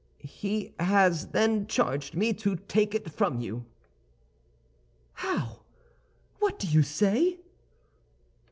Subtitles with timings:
[0.17, 3.65] "He has, then, charged me to take it from you."
[5.13, 5.59] "How!
[6.39, 7.37] What do you say?"